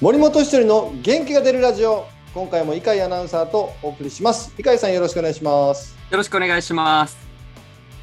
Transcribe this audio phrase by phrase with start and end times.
[0.00, 2.06] 森本一人の元気が出るラジオ。
[2.32, 4.50] 今回も伊海アナウンサーとお送りします。
[4.58, 5.94] 伊海さんよろしくお願いします。
[6.10, 7.18] よろしくお願いします。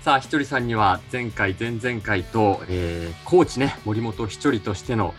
[0.03, 5.15] さあひとりさんには前回前々回と、えー、コーチね森本一人としての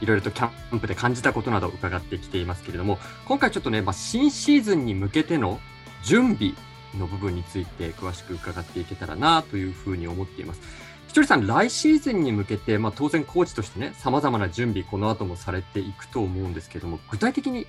[0.00, 5.58] いろいろとキャンプで感じたことなど伺ってきていますけれども今回ちょっとね、まあ、新シーズンに向けての
[6.04, 6.54] 準備
[6.98, 10.60] の部分について詳しく伺っていけたらなというふうに思っています。
[11.08, 17.66] ひとりさん、来シーズンに向けて、まあ、当然コーチとしてね、さまざまな準備、この後もされていくと思うんですけども、具体的に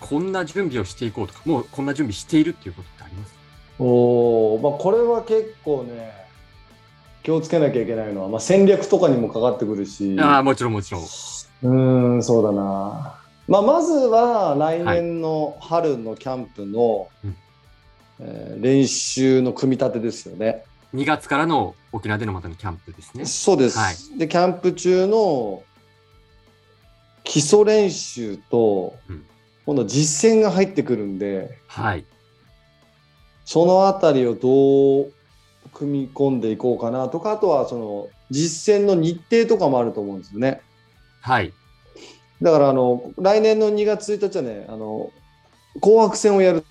[0.00, 3.34] こんな準備をしていこうとか、もうこんな準備しているっていうことってあります？
[3.78, 6.12] おまあ、これは結構ね、
[7.22, 10.16] 気をつけなきゃいけないのは、まあ、戦略とかにもかかってくるし。
[10.18, 11.02] ああ、もちろんもちろん。
[11.64, 13.16] うん、そうだな。
[13.48, 17.36] まあ、まずは来年の春のキャンプの、はいうん、
[18.20, 20.64] えー、練習の組み立てですよね。
[20.94, 23.26] 2月からの沖縄でのまたのキャンプですね。
[23.26, 23.78] そうです。
[23.78, 25.62] はい、で、キャンプ中の
[27.24, 29.26] 基礎練習と、うん、
[29.66, 32.06] 今度実践が入ってくるんで、はい、
[33.44, 35.12] そのあたりをどう
[35.74, 40.62] 組み込んでいこうかなとか、あとはその実践の日程とかもあると思うんですよね。
[41.20, 41.52] はい。
[42.40, 45.10] だからあの来年の2月1日はね、あの
[45.80, 46.64] 紅白戦をやる、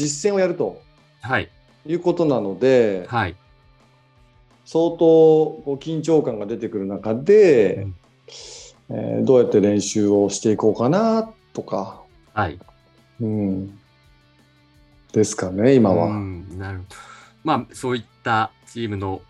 [0.00, 0.80] 実践をやると。
[1.20, 1.50] はい。
[1.86, 3.34] いうことなので、はい、
[4.64, 7.94] 相当こう緊張感が出てくる中で、うん、
[8.90, 12.02] えー、どうやって練習をしていこうかなとか、
[12.34, 12.58] はい
[13.20, 13.78] うん、
[15.12, 16.18] ですかね今は。
[16.58, 16.96] なるほど
[17.44, 19.22] まあそういったチームの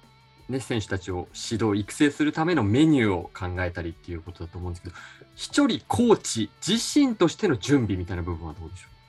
[0.48, 4.96] ね、選手たちを指導、育成するためのメニューを考えたりっていうことだと思うんですけど、
[5.36, 8.99] 一人コーチ自身としての準備みたいな部分はどうでしょう？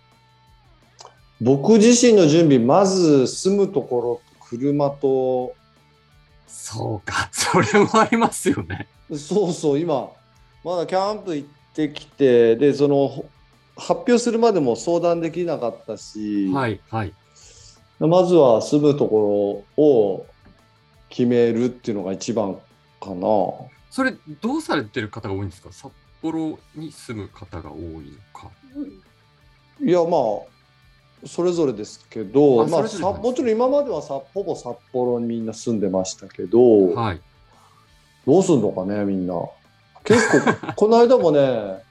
[1.42, 5.56] 僕自身の準備、まず住むところ、車と。
[6.47, 8.88] そうか、 それもありますよね。
[9.17, 10.12] そうそう、今、
[10.64, 13.25] まだキャンプ行ってきて、で、その、
[13.75, 17.14] 発表するまでも相談できなかったし、はいはい、
[18.00, 20.25] まずは住むところを
[21.09, 22.56] 決めるっていうのが一番
[23.00, 23.28] かな。
[23.90, 25.72] それ、どうされてる方が多いんですか？
[25.72, 25.91] 札
[26.22, 28.02] 幌に住む方が多いの
[28.34, 28.52] か。
[29.84, 30.60] いや、まあ、
[31.26, 37.22] それぞれですけど、まあ、さもちろん今まではさほぼ札幌にみんな住んでましたけど、はい、
[38.26, 39.36] どうすんのかねみんな。
[40.04, 41.84] 結構 この間もね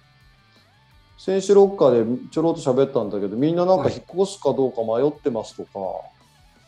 [1.17, 6.03] 選手ロッカーでちょろっと喋ったんだけどみんななんか引っ越すかどうか迷ってますとか、はい、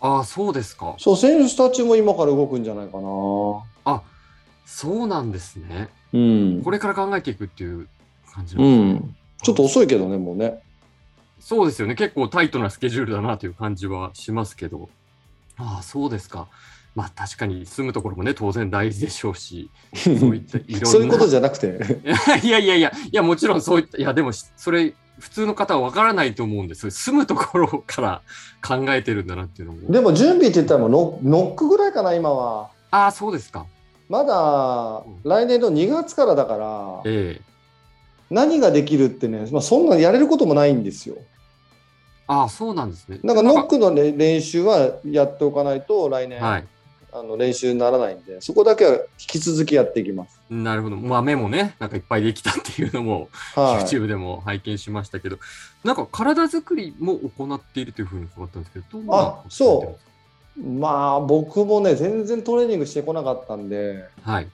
[0.01, 0.95] ああそうですか。
[0.99, 3.09] そう選手たちも今から動くんじゃないかな。
[3.85, 4.03] あ
[4.65, 7.89] そうなんですね、うん、これから考えていくっていう
[8.33, 10.63] 感じなんですね、うん、ちょっと遅いけどねもうね
[11.43, 11.97] そうですよね。
[11.97, 14.89] 結構タイトなスケジュールだなという感じはしますけど。
[15.59, 16.47] ああ、そうですか。
[16.95, 20.87] まあ確かに住むところもね、当然大事でしょうし、そういった いろんな。
[20.87, 22.01] そういうことじゃなくて。
[22.45, 28.23] いやいやいや、いや、もちろんそういった、いや、でも、それ、普通の方は分からないと思うんです住むところから
[28.67, 29.93] 考えてるんだなっていうのも。
[29.93, 32.71] でも準備って言ったらもうノノックぐらいかな、今は。
[32.91, 33.67] ああ、そうですか。
[34.09, 37.52] まだ来年の2月からだから、ええ、
[38.33, 41.17] 何ができるってね、まあ、そんなやれることもないんですよ。
[42.27, 43.21] ああ、そうなんですね。
[43.23, 46.67] なんかノックの、ね、練習はやっておかないと来年、はい、
[47.13, 50.41] あの練習にならないんで、そこだけは引き続きやっていきます。
[50.49, 50.97] なるほど。
[50.97, 55.39] まあ、目もね、なんかいっぱいできたっていうのも、はい、YouTube でも拝見しましたけど、
[55.85, 60.13] なんか体作りも行っているというふうに伺ったんですけど、あそう。
[60.61, 64.49] まあ、僕もね、全然トレーニングしてこなかったんで、はい。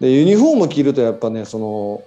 [0.00, 2.02] で、ユニフォーム着るとやっぱね、その、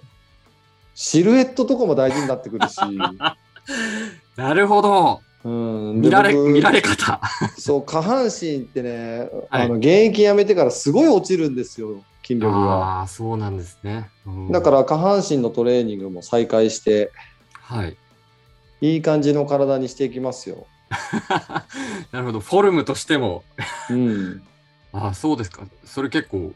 [0.95, 2.77] シルエットとかも大事になってくるし、
[4.35, 5.21] なるほど。
[5.43, 7.21] うん、見られ、見られ方。
[7.55, 12.59] そう、下半身ってね、はい、あの現役やめてからすごい落ちるんですよ、筋力が。
[12.59, 17.11] ああ、そうなんですね、うん、だから下半身のトレーニングも再開して、
[17.53, 17.95] はい。
[18.81, 20.65] いい感じの体にしていきますよ。
[22.11, 23.43] なるほど、フォルムとしても。
[23.89, 24.43] うん。
[24.93, 25.63] ああ、そうですか。
[25.83, 26.53] それ結構、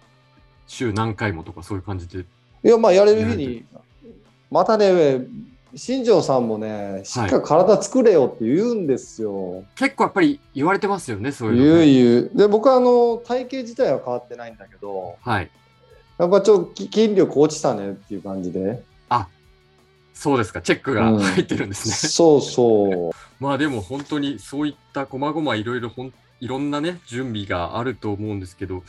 [0.68, 2.20] 週何回もとかそういう感じで。
[2.20, 3.66] いや、まあ、やれる日に、
[4.52, 5.26] またね、
[5.76, 9.58] 新庄さんもね、しっかり体作れよって言うんですよ。
[9.58, 12.38] はい、結構やっぱり言われてますよね、そういうの、ね、言う言う。
[12.38, 15.52] で、僕はあの体型自体は変わってないんだけど、はい。
[16.18, 18.84] やっぱちょっと筋力落ちたねっていう感じで。
[19.10, 19.28] あ
[20.14, 21.94] そうですか、チェックが入ってるんですね。
[21.94, 23.12] うん、そうそう。
[23.40, 28.84] まあでも本当にそういった細々いろいろほんいろんなね、準備があると思うんですけど、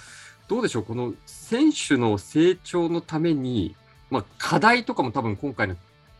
[0.49, 3.77] どうでしょう、この選手の成長のために、
[4.11, 5.77] まあ、課題とかも多分今回の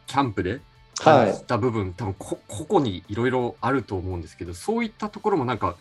[0.07, 0.61] キャンプで
[0.97, 5.77] 感じた部分、はい、多分こ個々にいろいろあると思うんですけどそういったところもなんか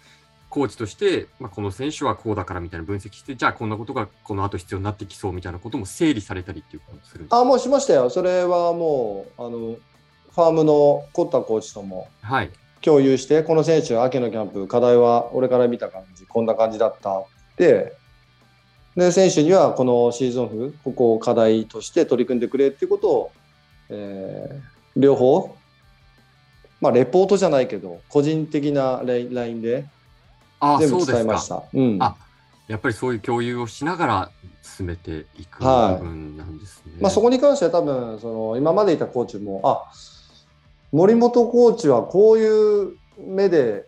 [0.49, 8.09] コーチとして、まあ、この選手はこうだからみたいな分析して、じゃあこんなことがこの後必要になってきそうみたいなことも整理されたりっていうことをするあ、もうしましたよ。
[8.09, 12.51] それはもう、あの、ファームのコッタコーチともはい。
[12.81, 17.25] 共有して、この選手、秋のキャンプ、課題は俺から見た感じ、こんな感じだったっ
[17.57, 17.93] て、
[18.95, 23.31] で、選手にはこのシーズンオフ、ここを課題として取り組んでくれっていうことを、
[23.89, 25.55] えー両方、
[26.81, 29.85] まあ、レポートじゃないけど、個人的な LINE で
[30.59, 31.05] ああ、全部。
[31.05, 31.63] 伝えました。
[31.73, 31.97] うん。
[32.01, 32.15] あ
[32.67, 34.31] やっぱりそういう共有をしながら
[34.61, 36.93] 進めていく部はい分なんですね。
[37.01, 39.91] まあ、そこに関しては多分その今までいたコーチもあ
[40.91, 43.87] 森本コーチはこういう目で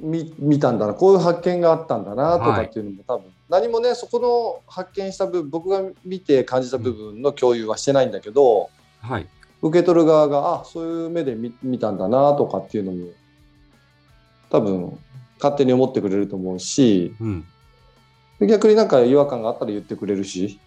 [0.00, 4.18] 見見たんだなこういう発見があったんだなとかっていうのも多分、何もねそこ
[4.66, 8.70] の発見した部分僕が見て感じた部分の共有はしてないんだけど、
[9.00, 9.26] はい。
[9.62, 13.08] 受け取る側があそういう目で見見たんだなとかっていうのも
[14.50, 14.98] 多分
[15.38, 17.44] 勝手に思ってくれると思うしうん。
[18.38, 20.60] で逆になんか違和感があったら言ってくれるし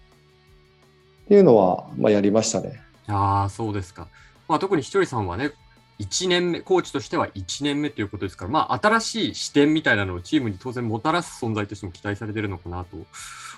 [1.25, 2.81] っていうのは、まあ、やりましたね。
[3.07, 4.07] ああ、そうですか。
[4.47, 5.51] まあ、特にひとりさんはね、
[5.99, 12.97] 1年目、コーチとしては1年目ということですから、まあ、新しい視点みたいなのをチームに当然もたらす存在としても期待されてるのかなと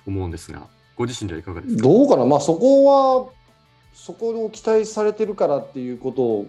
[0.08, 0.64] 思うんですが、
[0.96, 1.84] ご自身ではいかがですか？
[1.84, 3.30] どうかな、まあ、そこは、
[3.94, 6.48] そこを期待されてるからっていうことを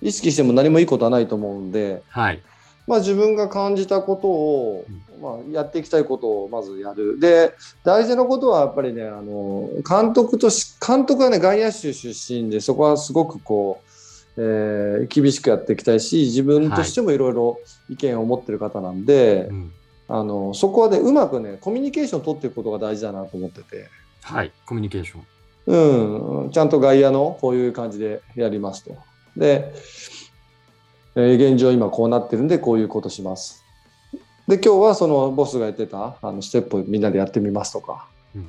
[0.00, 2.40] 意識しても何もいいことはないと思うんで、はい。
[2.86, 4.84] まあ、自分が感じたことを、
[5.20, 7.18] まあ、やっていきたいことをまずやる。
[7.20, 7.54] で、
[7.84, 13.91] 大事なことはやっぱりね、あの監督とし、監督はね、外野手出身で、そこはすごくこう、
[14.36, 17.58] えー厳しくやっていきたいし、自分としてもいろいろ
[17.88, 19.72] 意見を持ってる方なんで、うん。
[20.08, 23.88] あのそこはね、うまくね、コミュニケーションを取っていくことが大事だなと思ってて。
[24.22, 24.52] はい。
[24.66, 25.22] コミュニケーション。
[25.64, 28.96] うん、ちゃんと外野のこういう感じでやりますと。
[29.36, 29.72] で、
[31.14, 33.64] えー現状今こうなってるんでこういうことします。
[34.48, 38.48] で、今日はそのボスが言ってたあのステップをみんなでやってみますとか、うん。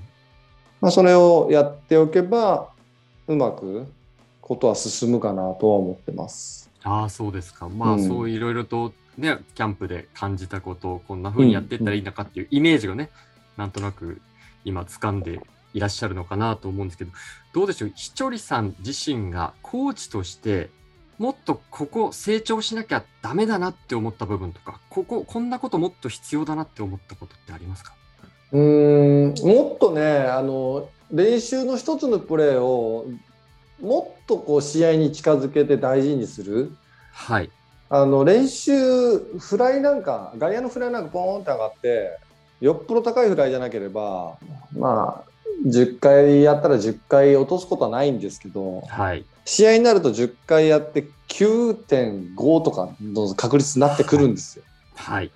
[0.82, 2.70] まあ、それをやっておけば
[3.28, 3.86] うまく
[4.44, 6.70] ことは進むかなとは思ってます。
[6.84, 7.70] ああ、そうですか。
[7.70, 13.10] まあ、うんそういろいろとね、キャンプで感じたことをこんな風にやっていったらいいのかっていうイメージがね、
[13.56, 14.20] なんとなく
[14.66, 15.40] 今掴んで
[15.74, 17.12] いらっしゃるのかなと思うんですけど、
[17.54, 20.70] どうでしょう、ひちょりさん自身がコーチとして、
[21.20, 27.94] もっとここ成長しなきゃダメだなって思った部分とか、ここ、こんなこともっと必要だなって思ったことってありますか？
[28.52, 33.08] うーんもっとねあの練習の一つのプレーを
[33.82, 36.72] もっとこう試合に近づけて大事にする？
[37.12, 37.50] はい。
[37.90, 42.18] あの練習、フライなんか、外野のフライなんかポーンって上がって、
[42.60, 44.38] よっぽど高いフライじゃなければ、
[44.72, 45.30] まあ、
[45.68, 49.26] 10回やったら10回落とすことはないんですけど、はい。
[49.46, 54.66] 試合になると10回やって9.5とかの確率になってくるんですよ。
[54.96, 55.32] はい。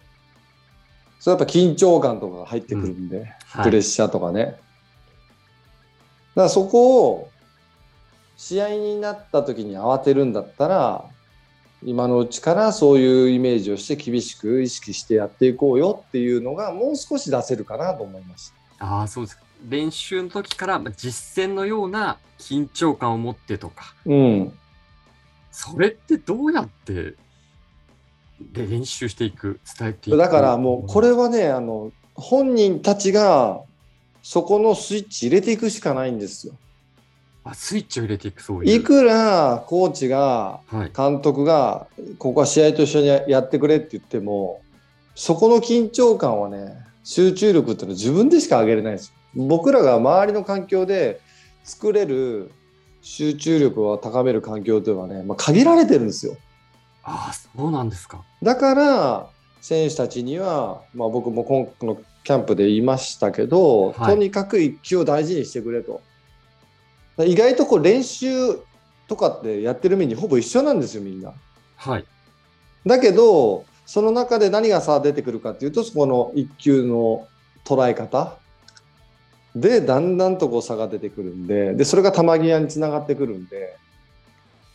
[1.20, 3.66] それやっぱ緊張感とかが入ってくるんで、はい。
[3.66, 4.44] プレッシャーとかね。
[4.46, 4.60] だか
[6.36, 7.30] らそこを
[8.38, 11.06] 試合になった時に慌てるんだったら、
[11.84, 18.54] 今のうちからそういうイメージをして厳しく意識してやっていこうよっていうのがもう少し出せるかなと思います。
[18.80, 19.44] ああ、そうですか。
[19.68, 24.54] 練習の時からまあ実践のような緊張感を持ってとか、うん。
[25.52, 27.16] それってどうやって
[28.54, 33.62] で練習していく、伝えていくだからもうこれはね、あの、本人たちが
[34.22, 36.54] そこのスイッチ入れていくしかないんですよ。
[37.52, 38.76] あスイッチを入れていく、そういう。
[38.76, 40.92] いくらコーチがはい。
[40.96, 44.62] 監督がここは試合と一緒にやってくれって言っても
[45.16, 51.22] そこの緊張感はね集中力っていうのは自分でしか上げれないんですよ僕らが周りの環境で
[51.64, 52.52] 作れる
[53.02, 56.38] 集中力を高める環境というのはね、まあ、限られてるんですよ
[57.04, 58.26] ああ、そうなんですか。
[58.44, 59.30] だから
[59.62, 66.02] 選手たちには、まあ、僕も今のキャンプで言いましたけど、はいとにかく一球を大事にしてくれと
[67.26, 68.28] 意外とこう練習
[69.08, 71.34] とかってやってる面にほぼ一緒なんですよみんな。
[71.76, 72.06] はい。
[72.86, 77.28] だけど、その中で何が差出てくるかっていうと、そこの一球の
[77.66, 78.38] 捉え方
[79.56, 83.76] で、だんだんとこう差が出てくるんで、で、それが球際につながってくるんで、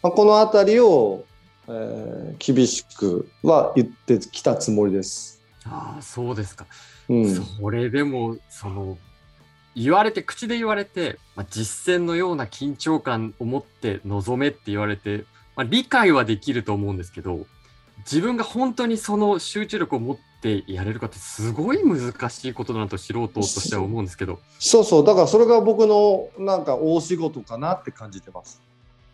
[0.03, 1.25] まあ、このあたりを、
[1.69, 5.41] えー厳しくは言ってきたつもりです。
[5.65, 6.67] ああ、そうですか。
[7.09, 7.35] うん。
[7.35, 8.99] それでも、その、
[9.75, 15.25] 言われて、口で言われて、まあ、実践のような緊張感を持って臨めって言われて、
[15.57, 17.47] まあ、理解はできると思うんですけど、
[17.99, 28.61] 自分が本当にその集中力を持ってやれるかってすごい難しいことだなと素人としては思うんですけど、そうそう、だからそれが僕のなんか大仕事かなって感じてます。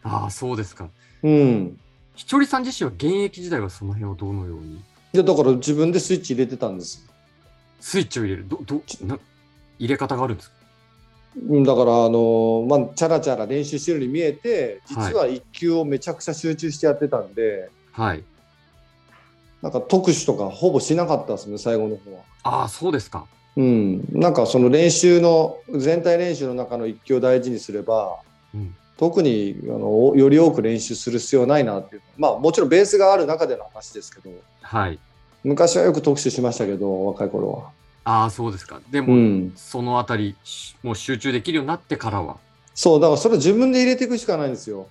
[0.05, 0.89] ああ、そうですか。
[1.23, 1.79] うん。
[2.15, 4.77] ひちょりさん自身は現役時代はその辺をどのように？
[4.77, 7.07] いでだから自分でスイッチ入れてたんです。
[7.81, 8.49] スイッチを入れる。
[8.49, 9.19] ど、ど、な
[9.79, 10.57] 入れ方があるんですか？
[11.49, 18.25] うんだからあのまあチャラチャラ練習してるように見えて実は1球をめちゃくちゃ集中してやってたんで、はい。
[19.63, 22.23] なんか特殊とかほぼしなかったですね最後の方は。
[22.45, 23.27] ああ、そうですか。
[23.57, 28.19] うん、なんかその練習の全体練習の中の1球を大事にすれば
[28.55, 28.75] うん。
[28.97, 34.31] 特にあのより多く練習する必要ないなっていうまあもちろんベースがある中での話ですけど
[34.63, 34.99] はい。
[35.45, 37.71] 昔はよく特殊しましたけど若い頃は。
[38.05, 38.81] ああ、そうですか。
[38.91, 42.39] でうも、ん、そのあたり、しもう集中できるようになってからは。
[42.75, 44.89] そうだからそれを自分で入れていくしかないんですよ。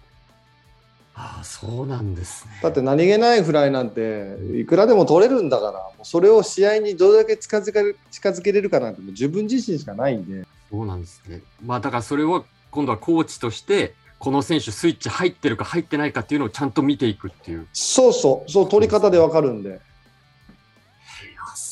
[1.15, 2.51] ああ、そうなんですね。
[2.61, 11.41] だって何気ないフライなんていくらでも取れるんだからもうそれを試合にどれだけ近づける近づけれるかなんてもう自分自身しかないんでそうなんですね。
[11.65, 17.63] まあ、だからそれを今度はコーチとして、この選手スイッチ入ってるか入ってないかっていうのをちゃんと見ていくっていう。
[17.63, 19.77] いそうそうそう取り方でわかるんでや、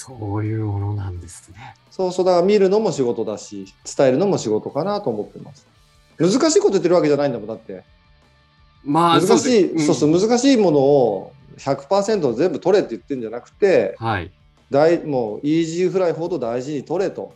[0.05, 1.75] そういうものなんですね。
[1.89, 5.65] そうそうだから見るのも仕事だし伝えるのも仕事かなと思ってます
[6.19, 7.83] 難しいこと言ってるわけじゃないんだもんだって
[8.83, 14.31] まあ、難しいですそうそう難しいものを100%全部取れって言ってるんじゃなくてはい。
[14.69, 17.33] 大もうイージーフライほど大事に取れと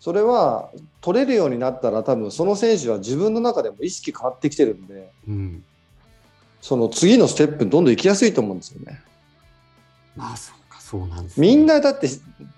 [0.00, 5.64] それは取れるようになったら多分その選手は自分の中でも意識変わってきてるんでうん。
[6.62, 9.02] その次のステップにどんどん行きやすいと思うんですよね。
[10.16, 10.61] まあ、そうか、
[10.92, 11.46] そうなんです、ね。
[11.46, 12.06] みんなだって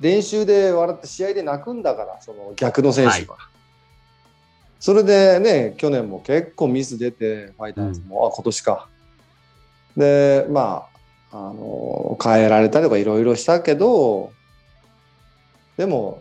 [0.01, 3.39] 練習で笑って試合で泣くんだからその逆の選手は。
[4.81, 8.89] それでね去年も結構ミス出てファイターズも、あ今年か。
[9.97, 10.89] でま
[11.31, 14.33] ああの変えられたりとかいろいろしたけど
[15.77, 16.21] でも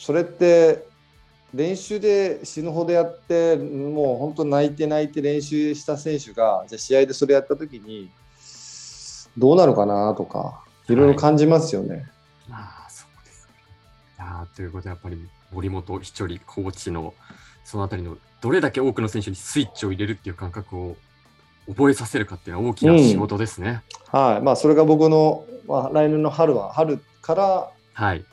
[0.00, 0.84] それって
[1.54, 8.10] 練習で死ぬほどやってもう本当泣いて泣いて練習した選手がじゃあ試合でそれやった時に
[9.38, 12.06] どうなるかなとかいろいろ感じますよね。
[12.50, 13.54] ああ、そうですね。
[14.18, 15.18] いやーということで、やっぱり
[15.52, 17.14] 森本ひちょりコーチの
[17.64, 20.96] そのあたりのどれだけ多くの選手にスイッチを入れるっていう感覚を
[21.68, 23.82] 覚えさせるかっていうのは大きな仕事ですね。
[24.12, 28.24] はいまあ、それが僕の、まあ、来年の春は春からはい。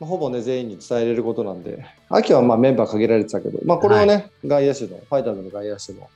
[0.00, 6.08] まあほぼね全員に伝えれることなんで秋はまあメンバー限られてたけど、まあ、これをね、外野手のファイターズの外野手の、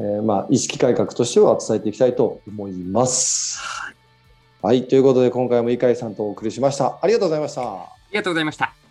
[0.00, 3.60] えーまあ意識改革としては伝えていきたいと思います。
[4.64, 6.98] はい、ということで今回も井海さんとお送りしました。
[7.02, 7.60] ありがとうございました。
[7.60, 8.83] ありがとうございました。